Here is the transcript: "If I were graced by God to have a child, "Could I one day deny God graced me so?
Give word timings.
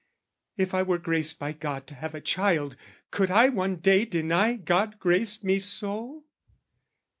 "If 0.57 0.73
I 0.73 0.81
were 0.81 0.97
graced 0.97 1.37
by 1.37 1.53
God 1.53 1.85
to 1.85 1.93
have 1.93 2.15
a 2.15 2.21
child, 2.21 2.75
"Could 3.11 3.29
I 3.29 3.49
one 3.49 3.75
day 3.75 4.03
deny 4.03 4.55
God 4.55 4.97
graced 4.97 5.43
me 5.43 5.59
so? 5.59 6.23